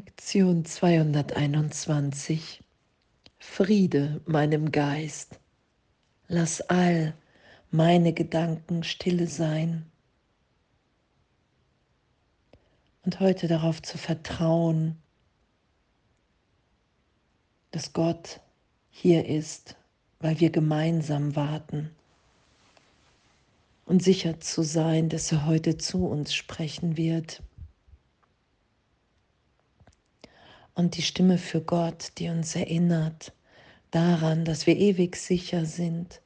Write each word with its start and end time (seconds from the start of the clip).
Lektion 0.00 0.64
221 0.64 2.62
Friede 3.38 4.22
meinem 4.24 4.72
Geist. 4.72 5.38
Lass 6.26 6.62
all 6.62 7.12
meine 7.70 8.14
Gedanken 8.14 8.82
stille 8.82 9.26
sein. 9.26 9.84
Und 13.04 13.20
heute 13.20 13.46
darauf 13.46 13.82
zu 13.82 13.98
vertrauen, 13.98 14.96
dass 17.70 17.92
Gott 17.92 18.40
hier 18.88 19.26
ist, 19.26 19.76
weil 20.20 20.40
wir 20.40 20.48
gemeinsam 20.48 21.36
warten. 21.36 21.90
Und 23.84 24.02
sicher 24.02 24.40
zu 24.40 24.62
sein, 24.62 25.10
dass 25.10 25.30
er 25.30 25.44
heute 25.44 25.76
zu 25.76 26.06
uns 26.06 26.32
sprechen 26.32 26.96
wird. 26.96 27.42
Und 30.74 30.96
die 30.96 31.02
Stimme 31.02 31.38
für 31.38 31.60
Gott, 31.60 32.12
die 32.18 32.28
uns 32.28 32.56
erinnert 32.56 33.32
daran, 33.90 34.44
dass 34.44 34.66
wir 34.66 34.76
ewig 34.76 35.16
sicher 35.16 35.66
sind, 35.66 36.20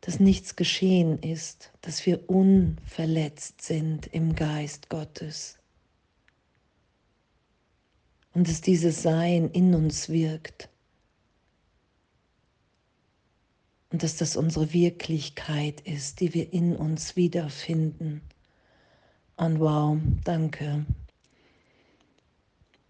dass 0.00 0.20
nichts 0.20 0.56
geschehen 0.56 1.18
ist, 1.22 1.72
dass 1.80 2.04
wir 2.04 2.28
unverletzt 2.28 3.62
sind 3.62 4.06
im 4.08 4.34
Geist 4.34 4.88
Gottes 4.88 5.58
und 8.34 8.48
dass 8.48 8.60
dieses 8.60 9.02
Sein 9.02 9.50
in 9.50 9.74
uns 9.74 10.08
wirkt 10.08 10.68
und 13.90 14.02
dass 14.02 14.16
das 14.16 14.36
unsere 14.36 14.72
Wirklichkeit 14.72 15.80
ist, 15.82 16.20
die 16.20 16.34
wir 16.34 16.52
in 16.52 16.76
uns 16.76 17.16
wiederfinden. 17.16 18.22
Und 19.36 19.58
wow, 19.58 19.98
danke. 20.24 20.86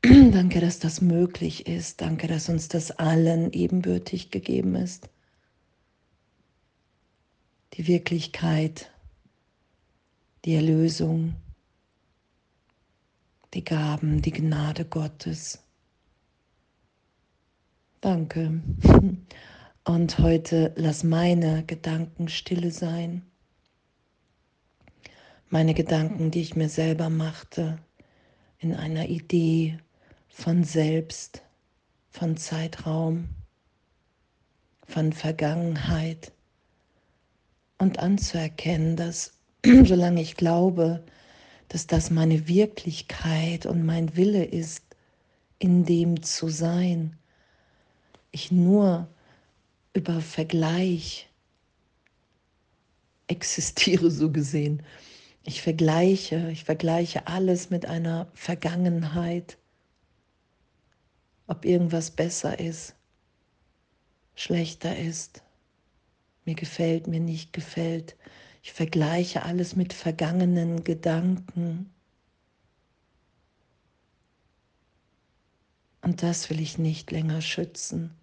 Danke, 0.32 0.60
dass 0.60 0.78
das 0.78 1.00
möglich 1.00 1.66
ist. 1.66 2.02
Danke, 2.02 2.26
dass 2.26 2.50
uns 2.50 2.68
das 2.68 2.90
allen 2.90 3.50
ebenbürtig 3.52 4.30
gegeben 4.30 4.74
ist. 4.74 5.08
Die 7.72 7.86
Wirklichkeit, 7.86 8.90
die 10.44 10.56
Erlösung, 10.56 11.36
die 13.54 13.64
Gaben, 13.64 14.20
die 14.20 14.32
Gnade 14.32 14.84
Gottes. 14.84 15.64
Danke. 18.02 18.60
Und 19.84 20.18
heute 20.18 20.74
lass 20.76 21.02
meine 21.02 21.64
Gedanken 21.64 22.28
stille 22.28 22.70
sein. 22.70 23.22
Meine 25.50 25.74
Gedanken, 25.74 26.30
die 26.30 26.40
ich 26.40 26.56
mir 26.56 26.68
selber 26.68 27.10
machte, 27.10 27.78
in 28.58 28.74
einer 28.74 29.08
Idee 29.08 29.78
von 30.28 30.64
Selbst, 30.64 31.42
von 32.10 32.36
Zeitraum, 32.36 33.28
von 34.86 35.12
Vergangenheit 35.12 36.32
und 37.78 37.98
anzuerkennen, 37.98 38.96
dass 38.96 39.32
solange 39.84 40.22
ich 40.22 40.36
glaube, 40.36 41.04
dass 41.68 41.86
das 41.86 42.10
meine 42.10 42.48
Wirklichkeit 42.48 43.66
und 43.66 43.84
mein 43.84 44.16
Wille 44.16 44.44
ist, 44.44 44.82
in 45.58 45.84
dem 45.84 46.22
zu 46.22 46.48
sein, 46.48 47.16
ich 48.30 48.50
nur 48.50 49.08
über 49.92 50.20
Vergleich 50.20 51.28
existiere, 53.28 54.10
so 54.10 54.30
gesehen. 54.30 54.82
Ich 55.44 55.60
vergleiche, 55.60 56.50
ich 56.50 56.64
vergleiche 56.64 57.26
alles 57.26 57.68
mit 57.68 57.84
einer 57.84 58.28
Vergangenheit, 58.32 59.58
ob 61.46 61.66
irgendwas 61.66 62.10
besser 62.10 62.58
ist, 62.58 62.94
schlechter 64.34 64.96
ist, 64.96 65.42
mir 66.46 66.54
gefällt, 66.54 67.06
mir 67.06 67.20
nicht 67.20 67.52
gefällt. 67.52 68.16
Ich 68.62 68.72
vergleiche 68.72 69.42
alles 69.42 69.76
mit 69.76 69.92
vergangenen 69.92 70.82
Gedanken. 70.82 71.90
Und 76.00 76.22
das 76.22 76.48
will 76.48 76.60
ich 76.60 76.78
nicht 76.78 77.10
länger 77.10 77.42
schützen. 77.42 78.14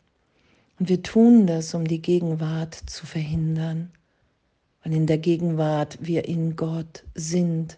Und 0.79 0.89
wir 0.89 1.03
tun 1.03 1.45
das, 1.45 1.75
um 1.75 1.85
die 1.85 2.01
Gegenwart 2.01 2.73
zu 2.73 3.05
verhindern, 3.05 3.91
weil 4.83 4.93
in 4.93 5.07
der 5.07 5.17
Gegenwart 5.17 5.97
wir 6.01 6.25
in 6.25 6.55
Gott 6.55 7.03
sind 7.15 7.77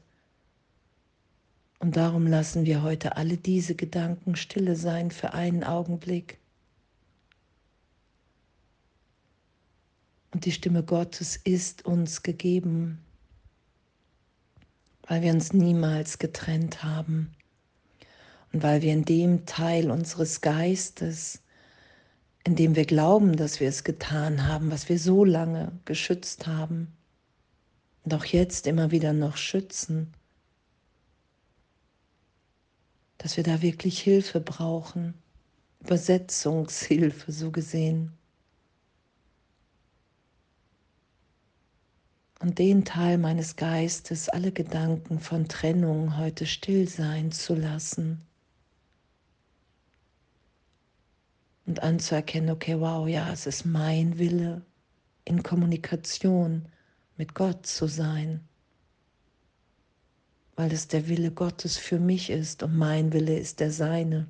und 1.83 1.97
darum 1.97 2.27
lassen 2.27 2.65
wir 2.65 2.81
heute 2.81 3.17
alle 3.17 3.35
diese 3.35 3.75
Gedanken 3.75 4.37
stille 4.37 4.77
sein 4.77 5.11
für 5.11 5.33
einen 5.33 5.65
Augenblick. 5.65 6.39
Und 10.31 10.45
die 10.45 10.53
Stimme 10.53 10.81
Gottes 10.81 11.35
ist 11.35 11.85
uns 11.85 12.23
gegeben, 12.23 12.99
weil 15.09 15.23
wir 15.23 15.33
uns 15.33 15.51
niemals 15.51 16.19
getrennt 16.19 16.83
haben 16.83 17.33
und 18.53 18.63
weil 18.63 18.81
wir 18.81 18.93
in 18.93 19.03
dem 19.03 19.45
Teil 19.45 19.91
unseres 19.91 20.39
Geistes, 20.39 21.42
in 22.43 22.55
dem 22.55 22.75
wir 22.75 22.85
glauben, 22.85 23.37
dass 23.37 23.59
wir 23.59 23.69
es 23.69 23.83
getan 23.83 24.47
haben, 24.47 24.71
was 24.71 24.89
wir 24.89 24.99
so 24.99 25.23
lange 25.23 25.71
geschützt 25.85 26.47
haben 26.47 26.91
und 28.03 28.13
auch 28.13 28.25
jetzt 28.25 28.67
immer 28.67 28.91
wieder 28.91 29.13
noch 29.13 29.37
schützen, 29.37 30.13
dass 33.17 33.37
wir 33.37 33.43
da 33.43 33.61
wirklich 33.61 34.01
Hilfe 34.01 34.41
brauchen, 34.41 35.13
Übersetzungshilfe 35.79 37.31
so 37.31 37.51
gesehen. 37.51 38.11
Und 42.41 42.59
den 42.59 42.83
Teil 42.83 43.17
meines 43.17 43.55
Geistes, 43.55 44.27
alle 44.27 44.51
Gedanken 44.51 45.21
von 45.21 45.47
Trennung 45.47 46.17
heute 46.17 46.45
still 46.45 46.89
sein 46.89 47.31
zu 47.31 47.55
lassen. 47.55 48.21
Und 51.65 51.81
anzuerkennen, 51.81 52.49
okay, 52.49 52.79
wow, 52.79 53.07
ja, 53.07 53.31
es 53.31 53.45
ist 53.45 53.65
mein 53.65 54.17
Wille, 54.19 54.61
in 55.25 55.43
Kommunikation 55.43 56.67
mit 57.17 57.33
Gott 57.33 57.65
zu 57.65 57.87
sein 57.87 58.41
weil 60.55 60.71
es 60.71 60.87
der 60.87 61.07
Wille 61.07 61.31
Gottes 61.31 61.77
für 61.77 61.99
mich 61.99 62.29
ist 62.29 62.63
und 62.63 62.77
mein 62.77 63.11
Wille 63.11 63.37
ist 63.37 63.59
der 63.59 63.71
seine. 63.71 64.27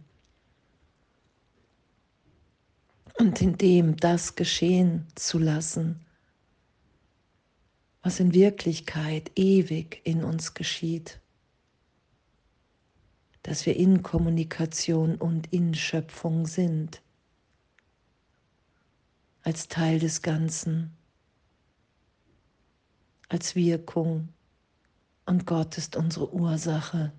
Und 3.20 3.42
in 3.42 3.58
dem 3.58 3.98
das 3.98 4.36
geschehen 4.36 5.06
zu 5.16 5.38
lassen, 5.38 6.04
was 8.02 8.20
in 8.20 8.34
Wirklichkeit 8.34 9.32
ewig 9.36 10.02
in 10.04 10.24
uns 10.24 10.54
geschieht, 10.54 11.20
dass 13.44 13.66
wir 13.66 13.76
in 13.76 14.02
Kommunikation 14.04 15.16
und 15.16 15.52
in 15.54 15.76
Schöpfung 15.76 16.48
sind, 16.48 17.02
als 19.44 19.68
Teil 19.68 20.00
des 20.00 20.22
Ganzen, 20.22 20.96
als 23.30 23.56
Wirkung 23.56 24.30
und 25.26 25.46
Gott 25.46 25.78
ist 25.78 25.96
unsere 25.96 26.34
Ursache. 26.34 27.12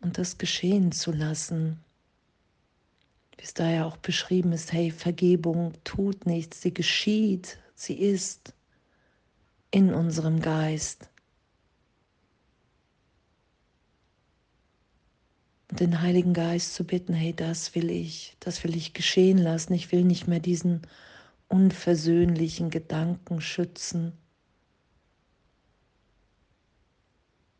Und 0.00 0.16
das 0.16 0.38
geschehen 0.38 0.92
zu 0.92 1.12
lassen, 1.12 1.78
wie 3.36 3.44
es 3.44 3.54
da 3.54 3.70
ja 3.70 3.84
auch 3.84 3.98
beschrieben 3.98 4.52
ist, 4.52 4.72
hey, 4.72 4.90
Vergebung 4.90 5.72
tut 5.84 6.26
nichts, 6.26 6.62
sie 6.62 6.72
geschieht, 6.72 7.58
sie 7.74 7.94
ist 7.94 8.54
in 9.70 9.92
unserem 9.94 10.40
Geist. 10.40 11.09
Den 15.70 16.00
Heiligen 16.00 16.34
Geist 16.34 16.74
zu 16.74 16.84
bitten, 16.84 17.14
hey, 17.14 17.34
das 17.34 17.74
will 17.74 17.90
ich, 17.90 18.36
das 18.40 18.64
will 18.64 18.76
ich 18.76 18.92
geschehen 18.92 19.38
lassen. 19.38 19.72
Ich 19.72 19.92
will 19.92 20.04
nicht 20.04 20.26
mehr 20.26 20.40
diesen 20.40 20.82
unversöhnlichen 21.48 22.70
Gedanken 22.70 23.40
schützen, 23.40 24.12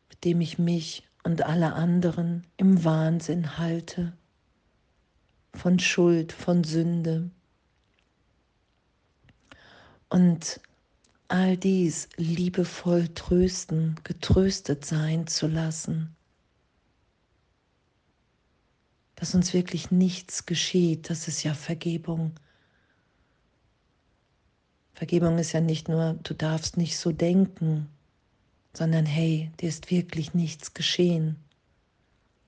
mit 0.09 0.23
dem 0.25 0.41
ich 0.41 0.59
mich 0.59 1.07
und 1.23 1.43
alle 1.45 1.73
anderen 1.73 2.47
im 2.57 2.83
Wahnsinn 2.83 3.57
halte, 3.57 4.13
von 5.53 5.79
Schuld, 5.79 6.31
von 6.31 6.63
Sünde. 6.63 7.29
Und 10.09 10.59
all 11.27 11.55
dies 11.55 12.09
liebevoll 12.17 13.07
trösten, 13.09 13.95
getröstet 14.03 14.85
sein 14.85 15.27
zu 15.27 15.47
lassen, 15.47 16.15
dass 19.21 19.35
uns 19.35 19.53
wirklich 19.53 19.91
nichts 19.91 20.45
geschieht, 20.45 21.09
das 21.09 21.29
ist 21.29 21.43
ja 21.43 21.53
Vergebung 21.53 22.33
Vergebung 25.01 25.39
ist 25.39 25.53
ja 25.53 25.61
nicht 25.61 25.89
nur, 25.89 26.13
du 26.21 26.35
darfst 26.35 26.77
nicht 26.77 26.95
so 26.95 27.11
denken, 27.11 27.89
sondern 28.71 29.07
hey, 29.07 29.51
dir 29.59 29.67
ist 29.67 29.89
wirklich 29.89 30.35
nichts 30.35 30.75
geschehen. 30.75 31.37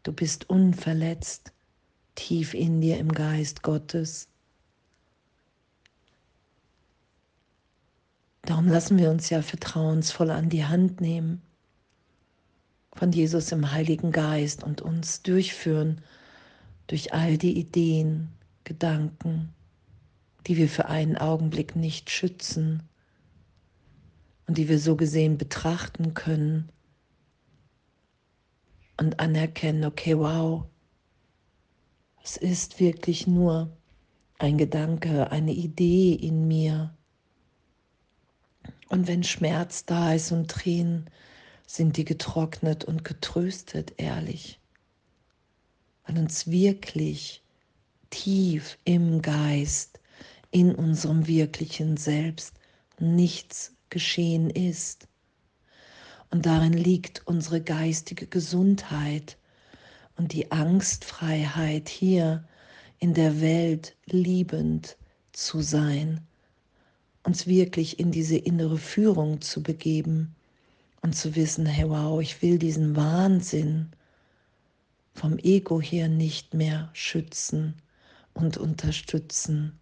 Du 0.03 0.13
bist 0.13 0.51
unverletzt, 0.51 1.51
tief 2.13 2.53
in 2.53 2.79
dir 2.79 2.99
im 2.99 3.11
Geist 3.11 3.63
Gottes. 3.63 4.27
Darum 8.43 8.67
lassen 8.67 8.99
wir 8.99 9.09
uns 9.09 9.31
ja 9.31 9.41
vertrauensvoll 9.41 10.29
an 10.29 10.49
die 10.49 10.65
Hand 10.65 11.01
nehmen 11.01 11.41
von 12.93 13.11
Jesus 13.11 13.51
im 13.51 13.71
Heiligen 13.71 14.11
Geist 14.11 14.63
und 14.63 14.79
uns 14.79 15.23
durchführen 15.23 16.03
durch 16.87 17.13
all 17.13 17.37
die 17.37 17.57
Ideen, 17.57 18.29
Gedanken, 18.63 19.53
die 20.47 20.57
wir 20.57 20.69
für 20.69 20.85
einen 20.85 21.17
Augenblick 21.17 21.75
nicht 21.75 22.09
schützen 22.09 22.83
und 24.47 24.57
die 24.57 24.69
wir 24.69 24.79
so 24.79 24.95
gesehen 24.95 25.37
betrachten 25.37 26.13
können 26.13 26.69
und 28.97 29.19
anerkennen, 29.19 29.85
okay, 29.85 30.17
wow, 30.17 30.65
es 32.23 32.37
ist 32.37 32.79
wirklich 32.79 33.27
nur 33.27 33.75
ein 34.39 34.57
Gedanke, 34.57 35.31
eine 35.31 35.53
Idee 35.53 36.13
in 36.13 36.47
mir. 36.47 36.95
Und 38.89 39.07
wenn 39.07 39.23
Schmerz 39.23 39.85
da 39.85 40.13
ist 40.13 40.31
und 40.31 40.49
Tränen, 40.49 41.09
sind 41.65 41.97
die 41.97 42.05
getrocknet 42.05 42.85
und 42.85 43.03
getröstet, 43.03 43.93
ehrlich. 43.97 44.59
Weil 46.05 46.17
uns 46.17 46.47
wirklich 46.47 47.41
tief 48.09 48.77
im 48.83 49.21
Geist, 49.21 49.99
in 50.51 50.75
unserem 50.75 51.25
wirklichen 51.27 51.97
Selbst 51.97 52.53
nichts 52.99 53.73
geschehen 53.89 54.49
ist. 54.49 55.07
Und 56.29 56.45
darin 56.45 56.73
liegt 56.73 57.25
unsere 57.25 57.61
geistige 57.61 58.27
Gesundheit 58.27 59.37
und 60.15 60.33
die 60.33 60.51
Angstfreiheit 60.51 61.89
hier 61.89 62.43
in 62.99 63.13
der 63.13 63.41
Welt 63.41 63.95
liebend 64.05 64.97
zu 65.31 65.61
sein, 65.61 66.21
uns 67.23 67.47
wirklich 67.47 67.99
in 67.99 68.11
diese 68.11 68.37
innere 68.37 68.77
Führung 68.77 69.41
zu 69.41 69.63
begeben 69.63 70.35
und 71.01 71.15
zu 71.15 71.35
wissen, 71.35 71.65
hey 71.65 71.89
wow, 71.89 72.21
ich 72.21 72.41
will 72.41 72.57
diesen 72.57 72.95
Wahnsinn 72.95 73.91
vom 75.13 75.37
Ego 75.37 75.81
hier 75.81 76.07
nicht 76.07 76.53
mehr 76.53 76.89
schützen 76.93 77.75
und 78.33 78.57
unterstützen, 78.57 79.79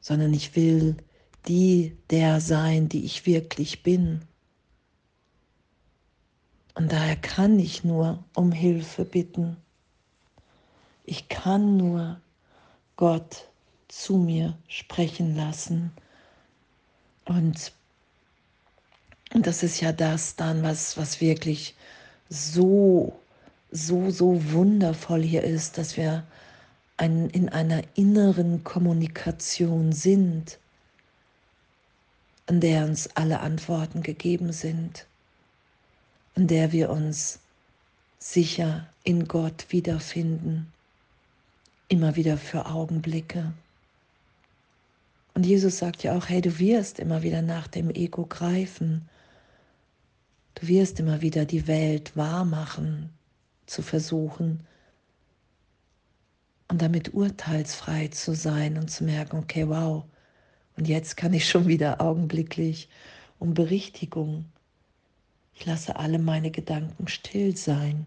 sondern 0.00 0.32
ich 0.32 0.54
will 0.56 0.96
die 1.48 1.96
der 2.10 2.40
sein, 2.40 2.88
die 2.88 3.04
ich 3.04 3.26
wirklich 3.26 3.82
bin. 3.82 4.22
Und 6.74 6.92
daher 6.92 7.16
kann 7.16 7.58
ich 7.58 7.84
nur 7.84 8.24
um 8.34 8.52
Hilfe 8.52 9.04
bitten. 9.04 9.56
Ich 11.04 11.28
kann 11.28 11.76
nur 11.76 12.20
Gott 12.96 13.48
zu 13.88 14.16
mir 14.16 14.56
sprechen 14.68 15.34
lassen. 15.36 15.92
Und 17.24 17.72
und 19.34 19.46
das 19.46 19.62
ist 19.62 19.80
ja 19.80 19.92
das 19.92 20.36
dann, 20.36 20.62
was, 20.62 20.96
was 20.96 21.20
wirklich 21.20 21.74
so, 22.28 23.18
so, 23.72 24.10
so 24.10 24.52
wundervoll 24.52 25.22
hier 25.22 25.42
ist, 25.42 25.78
dass 25.78 25.96
wir 25.96 26.24
ein, 26.96 27.28
in 27.30 27.48
einer 27.48 27.82
inneren 27.94 28.62
Kommunikation 28.62 29.92
sind, 29.92 30.58
in 32.46 32.60
der 32.60 32.84
uns 32.84 33.08
alle 33.16 33.40
Antworten 33.40 34.02
gegeben 34.02 34.52
sind, 34.52 35.06
in 36.36 36.46
der 36.46 36.72
wir 36.72 36.90
uns 36.90 37.40
sicher 38.18 38.86
in 39.02 39.26
Gott 39.26 39.66
wiederfinden, 39.70 40.72
immer 41.88 42.14
wieder 42.14 42.36
für 42.36 42.66
Augenblicke. 42.66 43.52
Und 45.34 45.46
Jesus 45.46 45.78
sagt 45.78 46.02
ja 46.02 46.16
auch, 46.16 46.28
hey, 46.28 46.40
du 46.40 46.58
wirst 46.58 47.00
immer 47.00 47.22
wieder 47.22 47.42
nach 47.42 47.66
dem 47.66 47.90
Ego 47.90 48.26
greifen 48.26 49.08
Du 50.54 50.68
wirst 50.68 51.00
immer 51.00 51.20
wieder 51.22 51.44
die 51.44 51.66
Welt 51.66 52.16
wahr 52.16 52.44
machen, 52.44 53.10
zu 53.66 53.82
versuchen 53.82 54.66
und 56.68 56.80
damit 56.80 57.14
urteilsfrei 57.14 58.08
zu 58.08 58.34
sein 58.34 58.78
und 58.78 58.90
zu 58.90 59.04
merken, 59.04 59.38
okay, 59.38 59.68
wow, 59.68 60.04
und 60.76 60.88
jetzt 60.88 61.16
kann 61.16 61.34
ich 61.34 61.48
schon 61.48 61.66
wieder 61.66 62.00
augenblicklich 62.00 62.88
um 63.38 63.54
Berichtigung. 63.54 64.46
Ich 65.54 65.66
lasse 65.66 65.96
alle 65.96 66.18
meine 66.18 66.50
Gedanken 66.50 67.08
still 67.08 67.56
sein. 67.56 68.06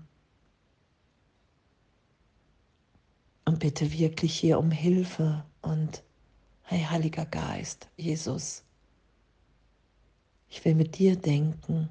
Und 3.45 3.59
bitte 3.59 3.91
wirklich 3.91 4.37
hier 4.39 4.57
um 4.57 4.71
Hilfe 4.71 5.45
und 5.61 6.01
hey 6.63 6.83
Heiliger 6.83 7.27
Geist, 7.27 7.87
Jesus, 7.95 8.63
ich 10.49 10.65
will 10.65 10.73
mit 10.73 10.97
dir 10.97 11.15
denken 11.15 11.89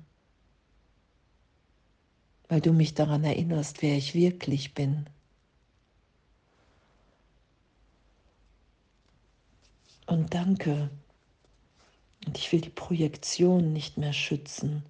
weil 2.49 2.61
du 2.61 2.73
mich 2.73 2.95
daran 2.95 3.25
erinnerst, 3.25 3.83
wer 3.83 3.97
ich 3.97 4.15
wirklich 4.15 4.75
bin. 4.75 5.07
Und 10.07 10.35
danke. 10.35 10.91
Und 12.27 12.39
ich 12.39 12.53
will 12.53 12.61
die 12.61 12.71
Projektion 12.71 13.73
nicht 13.73 13.99
mehr 13.99 14.13
schützen. 14.13 14.83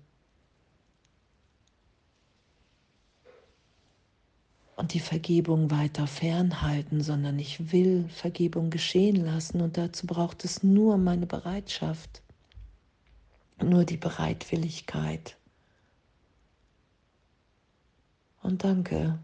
Und 4.77 4.93
die 4.93 5.01
Vergebung 5.01 5.71
weiter 5.71 6.09
fernhalten, 6.09 7.01
sondern 7.01 7.39
ich 7.39 7.73
will 7.73 8.09
Vergebung 8.09 8.71
geschehen 8.71 9.17
lassen. 9.17 9.61
Und 9.61 9.77
dazu 9.77 10.07
braucht 10.07 10.45
es 10.45 10.65
nur 10.65 10.99
meine 10.99 11.27
Bereitschaft, 11.27 12.23
nur 13.63 13.85
die 13.85 13.97
Bereitwilligkeit. 13.97 15.37
Und 18.45 18.63
danke, 18.63 19.19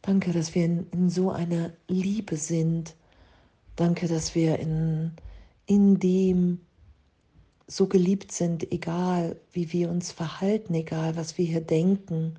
danke, 0.00 0.32
dass 0.32 0.54
wir 0.54 0.64
in, 0.64 0.86
in 0.90 1.10
so 1.10 1.30
einer 1.30 1.72
Liebe 1.88 2.38
sind. 2.38 2.96
Danke, 3.76 4.08
dass 4.08 4.34
wir 4.34 4.58
in, 4.58 5.12
in 5.66 5.98
dem 5.98 6.62
so 7.66 7.86
geliebt 7.86 8.32
sind, 8.32 8.72
egal 8.72 9.36
wie 9.52 9.74
wir 9.74 9.90
uns 9.90 10.10
verhalten, 10.10 10.72
egal 10.72 11.16
was 11.16 11.36
wir 11.36 11.44
hier 11.44 11.60
denken, 11.60 12.38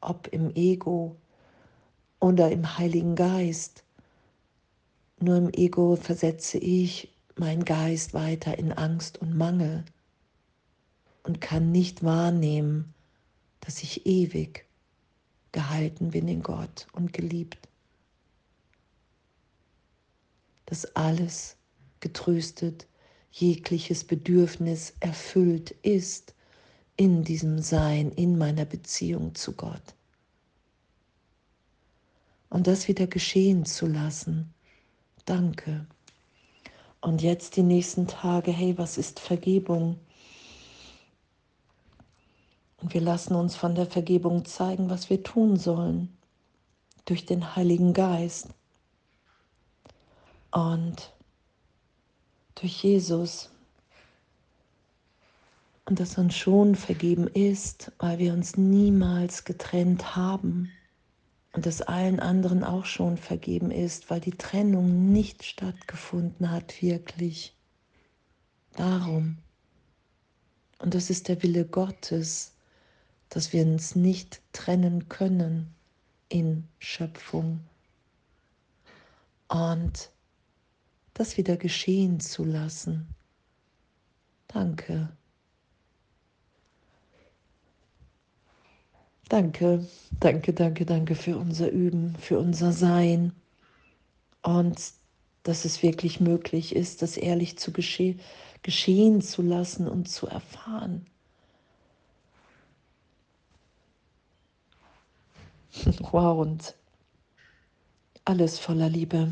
ob 0.00 0.26
im 0.32 0.50
Ego 0.56 1.14
oder 2.18 2.50
im 2.50 2.76
Heiligen 2.76 3.14
Geist. 3.14 3.84
Nur 5.20 5.36
im 5.36 5.50
Ego 5.52 5.94
versetze 5.94 6.58
ich 6.58 7.14
meinen 7.36 7.64
Geist 7.64 8.14
weiter 8.14 8.58
in 8.58 8.72
Angst 8.72 9.22
und 9.22 9.36
Mangel 9.36 9.84
und 11.22 11.40
kann 11.40 11.70
nicht 11.70 12.02
wahrnehmen, 12.02 12.92
dass 13.60 13.84
ich 13.84 14.06
ewig 14.06 14.66
gehalten 15.52 16.10
bin 16.10 16.28
in 16.28 16.42
Gott 16.42 16.86
und 16.92 17.12
geliebt. 17.12 17.68
Dass 20.66 20.84
alles 20.96 21.56
getröstet, 22.00 22.86
jegliches 23.30 24.04
Bedürfnis 24.04 24.94
erfüllt 25.00 25.70
ist 25.82 26.34
in 26.96 27.24
diesem 27.24 27.60
Sein, 27.60 28.10
in 28.12 28.36
meiner 28.36 28.64
Beziehung 28.64 29.34
zu 29.34 29.52
Gott. 29.52 29.94
Und 32.50 32.66
das 32.66 32.88
wieder 32.88 33.06
geschehen 33.06 33.64
zu 33.64 33.86
lassen. 33.86 34.52
Danke. 35.24 35.86
Und 37.00 37.22
jetzt 37.22 37.56
die 37.56 37.62
nächsten 37.62 38.06
Tage, 38.06 38.52
hey, 38.52 38.76
was 38.76 38.98
ist 38.98 39.20
Vergebung? 39.20 39.98
Und 42.82 42.94
wir 42.94 43.00
lassen 43.00 43.36
uns 43.36 43.54
von 43.54 43.76
der 43.76 43.86
Vergebung 43.86 44.44
zeigen, 44.44 44.90
was 44.90 45.08
wir 45.08 45.22
tun 45.22 45.56
sollen, 45.56 46.16
durch 47.04 47.24
den 47.24 47.54
Heiligen 47.54 47.92
Geist 47.92 48.48
und 50.50 51.12
durch 52.56 52.82
Jesus. 52.82 53.50
Und 55.86 56.00
dass 56.00 56.18
uns 56.18 56.34
schon 56.34 56.74
vergeben 56.74 57.28
ist, 57.28 57.92
weil 57.98 58.18
wir 58.18 58.32
uns 58.32 58.56
niemals 58.56 59.44
getrennt 59.44 60.16
haben. 60.16 60.70
Und 61.52 61.66
dass 61.66 61.82
allen 61.82 62.18
anderen 62.18 62.64
auch 62.64 62.84
schon 62.84 63.16
vergeben 63.16 63.70
ist, 63.70 64.10
weil 64.10 64.20
die 64.20 64.30
Trennung 64.32 65.12
nicht 65.12 65.44
stattgefunden 65.44 66.50
hat, 66.50 66.82
wirklich. 66.82 67.54
Darum. 68.72 69.36
Und 70.78 70.94
das 70.94 71.10
ist 71.10 71.28
der 71.28 71.42
Wille 71.42 71.64
Gottes, 71.64 72.52
dass 73.32 73.54
wir 73.54 73.62
uns 73.64 73.96
nicht 73.96 74.42
trennen 74.52 75.08
können 75.08 75.74
in 76.28 76.68
Schöpfung 76.78 77.60
und 79.48 80.10
das 81.14 81.38
wieder 81.38 81.56
geschehen 81.56 82.20
zu 82.20 82.44
lassen. 82.44 83.06
Danke. 84.48 85.08
Danke, 89.30 89.86
danke, 90.20 90.52
danke, 90.52 90.84
danke 90.84 91.14
für 91.14 91.38
unser 91.38 91.70
Üben, 91.70 92.14
für 92.16 92.38
unser 92.38 92.72
Sein 92.72 93.32
und 94.42 94.92
dass 95.42 95.64
es 95.64 95.82
wirklich 95.82 96.20
möglich 96.20 96.76
ist, 96.76 97.00
das 97.00 97.16
ehrlich 97.16 97.58
zu 97.58 97.72
gesche 97.72 98.16
geschehen 98.62 99.22
zu 99.22 99.40
lassen 99.40 99.88
und 99.88 100.06
zu 100.06 100.26
erfahren. 100.26 101.06
Wow, 106.12 106.38
und 106.40 106.74
alles 108.24 108.58
voller 108.58 108.88
Liebe. 108.88 109.28